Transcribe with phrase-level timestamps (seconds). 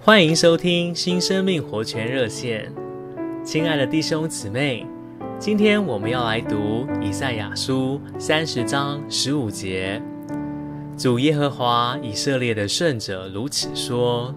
[0.00, 2.72] 欢迎收听新生命活泉热线，
[3.44, 4.86] 亲爱的弟兄姊妹，
[5.40, 10.00] 今天我们要来读以赛亚书三十章十五节。
[10.96, 14.32] 主耶和华以色列的圣者如此说：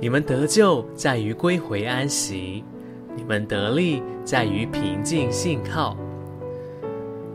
[0.00, 2.64] 你们得救在于归回安息，
[3.14, 5.96] 你们得力在于平静信靠。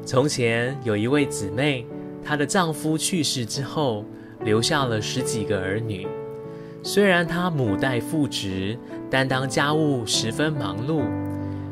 [0.04, 1.86] 从前有一位姊妹，
[2.26, 4.04] 她的丈夫去世之后，
[4.44, 6.08] 留下了十几个儿女。
[6.82, 8.78] 虽然她母带父职，
[9.10, 11.04] 担当家务，十分忙碌，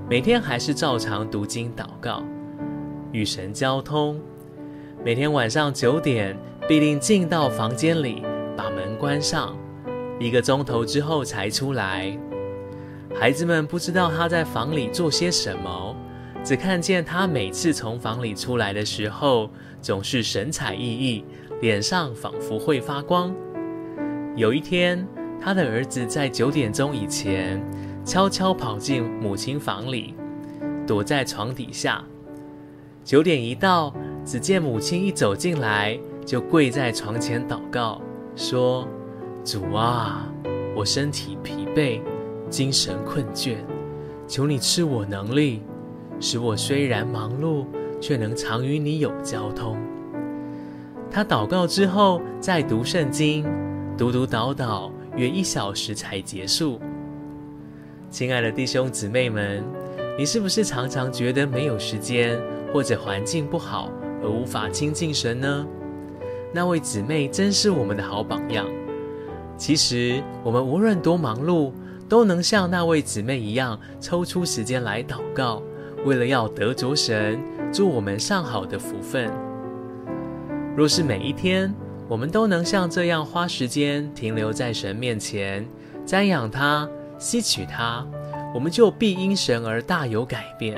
[0.09, 2.23] 每天还是照常读经祷告，
[3.12, 4.20] 与神交通。
[5.05, 6.38] 每天晚上九点，
[6.68, 8.22] 必定进到房间里，
[8.58, 9.58] 把门关上，
[10.20, 12.18] 一个钟头之后才出来。
[13.16, 15.96] 孩子们不知道他在房里做些什么。
[16.44, 19.49] 只看见他每次从房里出来的时候，
[19.82, 21.24] 总是神采奕奕，
[21.60, 23.35] 脸上仿佛会发光。
[24.38, 25.04] 有一天，
[25.41, 27.59] 他的儿子在九点钟以前
[28.05, 30.13] 悄悄跑进母亲房里，
[30.85, 32.04] 躲在床底下。
[33.04, 33.91] 九点一到，
[34.24, 37.99] 只见母亲一走进来，就跪在床前祷告，
[38.35, 38.88] 说
[39.43, 40.32] ：“主啊，
[40.76, 41.99] 我身体疲惫，
[42.48, 43.55] 精神困倦，
[44.27, 45.63] 求你赐我能力。”
[46.21, 47.65] 使我虽然忙碌，
[47.99, 49.76] 却能常与你有交通。
[51.10, 53.43] 他祷告之后，再读圣经，
[53.98, 56.79] 读读祷祷，约一小时才结束。
[58.12, 59.63] 亲爱的弟兄姊妹们，
[60.15, 62.40] 你是不是常常觉得没有时间，
[62.71, 63.90] 或者环境不好
[64.22, 65.66] 而无法亲近神呢？
[66.53, 68.68] 那位姊妹真是我们的好榜样。
[69.57, 71.72] 其实，我们无论多忙碌，
[72.07, 75.63] 都能像那位姊妹一样，抽出时间来祷告。
[76.06, 77.41] 为了要得着神，
[77.73, 79.28] 祝我们上好的福分。
[80.75, 81.73] 若是每一天
[82.08, 85.68] 我们都能像这样花时间停留在神面前，
[86.06, 88.06] 瞻仰他、吸取他，
[88.53, 90.78] 我们就必因神而大有改变。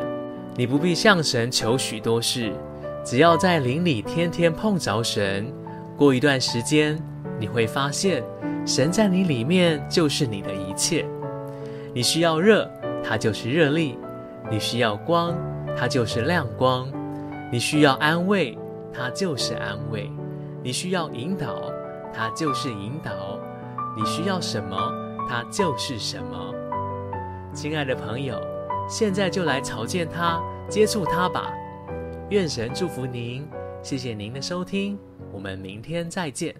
[0.56, 2.52] 你不必向神求许多事，
[3.06, 5.52] 只要在灵里天天碰着神，
[5.96, 7.02] 过一段时间，
[7.40, 8.24] 你会发现
[8.66, 11.06] 神在你里面就是你的一切。
[11.94, 12.70] 你需要热，
[13.04, 13.98] 他就是热力。
[14.52, 15.38] 你需要光，
[15.78, 16.88] 它就是亮光；
[17.52, 18.58] 你需要安慰，
[18.92, 20.10] 它就是安慰；
[20.70, 21.74] 你需要引导，
[22.14, 23.40] 它就是引导；
[23.98, 24.78] 你需要什么，
[25.28, 26.54] 它就是什么。
[27.56, 28.40] 亲爱的朋友，
[28.88, 31.52] 现在就来朝见他，接触他吧。
[32.30, 33.48] 愿神祝福您，
[33.82, 34.96] 谢谢您的收听，
[35.32, 36.56] 我们明天再见。